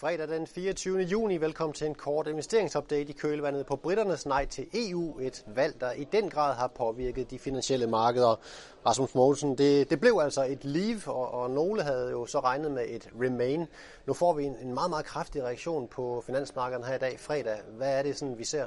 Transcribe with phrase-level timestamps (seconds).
[0.00, 1.00] Fredag den 24.
[1.00, 1.36] juni.
[1.36, 5.18] Velkommen til en kort investeringsupdate i kølvandet på britternes nej til EU.
[5.20, 8.40] Et valg, der i den grad har påvirket de finansielle markeder.
[8.86, 12.70] Rasmus Mogensen, det, det blev altså et leave, og, og nogle havde jo så regnet
[12.70, 13.66] med et remain.
[14.06, 17.58] Nu får vi en, en meget, meget kraftig reaktion på finansmarkederne her i dag, fredag.
[17.76, 18.66] Hvad er det, sådan, vi ser?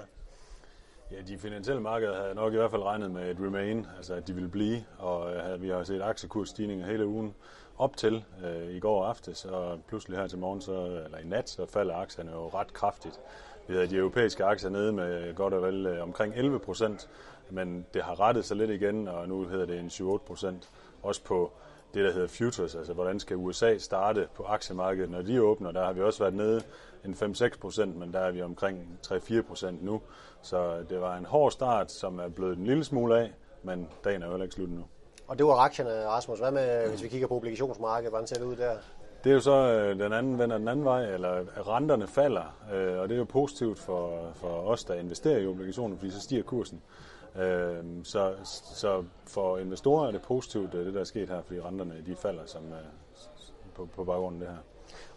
[1.12, 4.28] Ja, de finansielle markeder havde nok i hvert fald regnet med et remain, altså at
[4.28, 7.36] de ville blive, og øh, vi har set aktiekursstigninger hele ugen
[7.78, 11.50] op til øh, i går aftes, og pludselig her til morgen, så, eller i nat,
[11.50, 13.20] så falder aktierne jo ret kraftigt.
[13.68, 17.10] Vi havde de europæiske aktier nede med godt og vel øh, omkring 11 procent,
[17.50, 20.70] men det har rettet sig lidt igen, og nu hedder det en 7-8 procent.
[21.04, 21.52] Også på
[21.94, 25.72] det, der hedder futures, altså hvordan skal USA starte på aktiemarkedet, når de åbner.
[25.72, 26.62] Der har vi også været nede
[27.06, 30.02] en 5-6 procent, men der er vi omkring 3-4 procent nu.
[30.42, 33.34] Så det var en hård start, som er blevet en lille smule af,
[33.64, 34.84] men dagen er jo ikke slut nu.
[35.28, 36.40] Og det var aktierne, Rasmus.
[36.40, 38.76] Hvad med, hvis vi kigger på obligationsmarkedet, hvordan ser det ud der?
[39.24, 43.00] Det er jo så, øh, den anden vender den anden vej, eller renterne falder, øh,
[43.00, 46.44] og det er jo positivt for, for os, der investerer i obligationer, fordi så stiger
[46.44, 46.82] kursen.
[47.36, 48.34] Øh, så,
[48.76, 52.16] så for investorer er det positivt, øh, det der er sket her, fordi renterne de
[52.16, 52.80] falder som, øh,
[53.76, 54.62] på, på baggrunden af det her.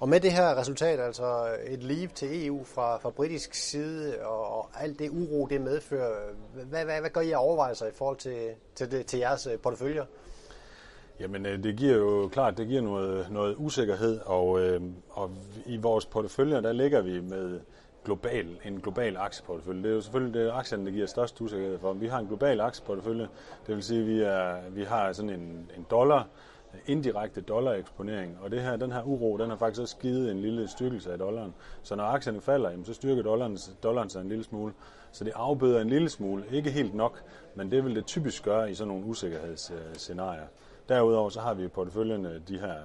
[0.01, 4.59] Og med det her resultat, altså et leave til EU fra, fra britisk side, og,
[4.59, 8.51] og alt det uro, det medfører, hvad, hvad, hvad gør I overvejelser i forhold til,
[8.75, 10.05] til, det, til jeres øh, porteføljer?
[11.21, 15.31] Jamen, øh, det giver jo klart, det giver noget, noget usikkerhed, og, øh, og
[15.67, 17.61] i vores portefølje, der ligger vi med
[18.05, 19.83] global, en global aktieportefølje.
[19.83, 21.93] Det er jo selvfølgelig det aktien, aktierne, der giver størst usikkerhed for.
[21.93, 23.29] Vi har en global aktieportefølje,
[23.67, 26.29] det vil sige, at vi, er, vi har sådan en, en dollar,
[26.87, 30.69] indirekte dollareksponering, og det her, den her uro, den har faktisk også givet en lille
[30.69, 31.55] styrkelse af dollaren.
[31.83, 34.73] Så når aktierne falder, jamen, så styrker dollaren, dollaren sig en lille smule.
[35.13, 37.23] Så det afbøder en lille smule, ikke helt nok,
[37.55, 40.47] men det vil det typisk gøre i sådan nogle usikkerhedsscenarier.
[40.89, 42.77] Derudover så har vi i porteføljen øh, de her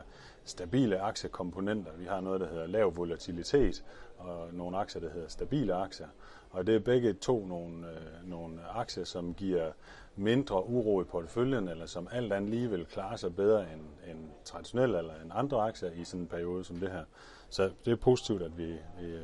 [0.43, 1.91] stabile aktiekomponenter.
[1.97, 3.83] Vi har noget, der hedder lav volatilitet,
[4.17, 6.07] og nogle aktier, der hedder stabile aktier.
[6.51, 9.71] Og det er begge to nogle, øh, nogle aktier, som giver
[10.15, 14.29] mindre uro i porteføljen, eller som alt andet lige vil klare sig bedre end, end
[14.45, 17.03] traditionelle eller end andre aktier i sådan en periode som det her.
[17.49, 18.71] Så det er positivt, at vi,
[19.01, 19.21] øh,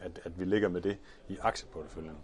[0.00, 2.16] at, at vi ligger med det i aktieporteføljen.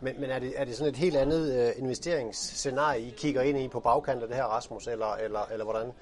[0.00, 3.58] Men, men er, det, er det sådan et helt andet øh, investeringsscenarie, I kigger ind
[3.58, 5.92] i på bagkant af det her, Rasmus, eller, eller, eller hvordan?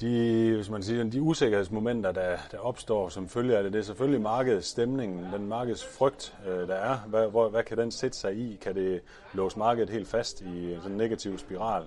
[0.00, 3.82] De, hvis man siger, de usikkerhedsmomenter, der, der opstår som følge af det, det er
[3.82, 6.96] selvfølgelig markedsstemningen, den markedsfrygt, øh, der er.
[6.96, 8.58] Hvad, hvor, hvad kan den sætte sig i?
[8.60, 9.00] Kan det
[9.34, 11.84] låse markedet helt fast i sådan en negativ spiral?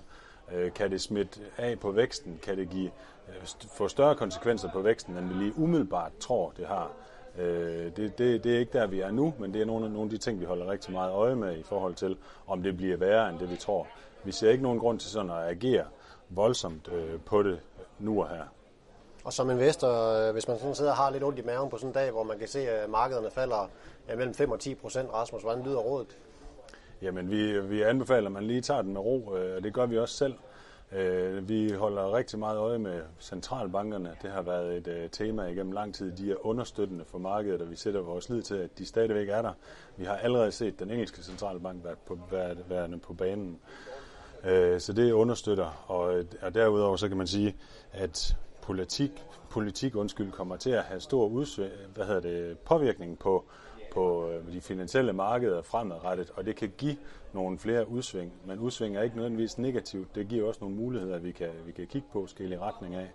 [0.53, 2.39] Øh, kan det smitte af på væksten?
[2.43, 2.91] Kan det give,
[3.29, 3.47] øh,
[3.77, 6.91] få større konsekvenser på væksten, end vi lige umiddelbart tror, det har?
[7.37, 9.91] Øh, det, det, det er ikke der, vi er nu, men det er nogle af,
[9.91, 12.17] nogle af de ting, vi holder rigtig meget øje med i forhold til,
[12.47, 13.87] om det bliver værre end det, vi tror.
[14.23, 15.85] Vi ser ikke nogen grund til sådan at agere
[16.29, 17.59] voldsomt øh, på det
[17.99, 18.43] nu og her.
[19.23, 21.77] Og som investor, øh, hvis man sådan sidder og har lidt ondt i maven på
[21.77, 23.69] sådan en dag, hvor man kan se, at markederne falder
[24.07, 26.17] mellem 5 og 10 procent, Rasmus, hvordan lyder rådet?
[27.01, 29.85] Jamen, vi, vi anbefaler, at man lige tager den med ro, øh, og det gør
[29.85, 30.33] vi også selv.
[30.91, 34.15] Øh, vi holder rigtig meget øje med centralbankerne.
[34.21, 36.11] Det har været et øh, tema igennem lang tid.
[36.11, 39.41] De er understøttende for markedet, og vi sætter vores lid til, at de stadigvæk er
[39.41, 39.53] der.
[39.97, 42.19] Vi har allerede set den engelske centralbank være på,
[42.69, 43.59] være, på banen.
[44.43, 47.55] Øh, så det understøtter, og, og derudover så kan man sige,
[47.93, 53.45] at politik, politik undskyld, kommer til at have stor udsv- hvad hedder det, påvirkning på,
[53.97, 56.97] på øh, de finansielle markeder fremadrettet, og det kan give
[57.33, 58.33] nogle flere udsving.
[58.45, 61.87] Men udsving er ikke nødvendigvis negativt, det giver også nogle muligheder, vi kan, vi kan
[61.87, 63.11] kigge på, skille i retning af.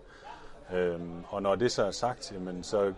[0.75, 2.93] Øhm, og når det så er sagt, jamen, så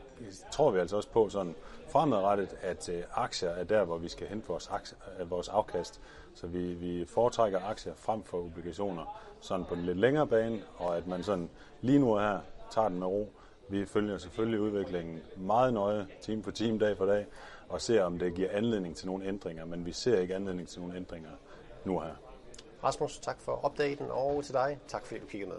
[0.53, 1.55] tror vi altså også på sådan
[1.89, 6.01] fremadrettet, at øh, aktier er der, hvor vi skal hente vores, aktier, øh, vores afkast.
[6.35, 10.97] Så vi, vi foretrækker aktier frem for obligationer sådan på den lidt længere bane, og
[10.97, 12.39] at man sådan lige nu her
[12.71, 13.33] tager den med ro.
[13.69, 17.27] Vi følger selvfølgelig udviklingen meget nøje, time for time, dag for dag,
[17.69, 20.81] og ser, om det giver anledning til nogle ændringer, men vi ser ikke anledning til
[20.81, 21.31] nogle ændringer
[21.85, 22.15] nu her.
[22.85, 25.59] Rasmus, tak for opdateringen, og til dig, tak fordi du kiggede med.